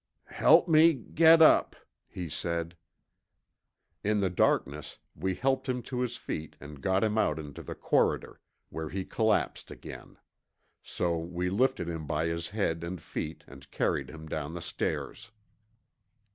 "Help 0.33 0.67
me 0.67 0.93
get 0.95 1.43
up," 1.43 1.75
he 2.07 2.27
said. 2.27 2.75
In 4.03 4.19
the 4.19 4.31
darkness 4.31 4.97
we 5.15 5.35
helped 5.35 5.69
him 5.69 5.83
to 5.83 5.99
his 5.99 6.17
feet 6.17 6.55
and 6.59 6.81
got 6.81 7.03
him 7.03 7.19
out 7.19 7.37
into 7.37 7.61
the 7.61 7.75
corridor, 7.75 8.41
where 8.69 8.89
he 8.89 9.05
collapsed 9.05 9.69
again. 9.69 10.17
So 10.81 11.19
we 11.19 11.51
lifted 11.51 11.87
him 11.87 12.07
by 12.07 12.25
his 12.25 12.49
head 12.49 12.83
and 12.83 12.99
feet 12.99 13.43
and 13.45 13.69
carried 13.69 14.09
him 14.09 14.27
down 14.27 14.55
the 14.55 14.61
stairs. 14.63 15.29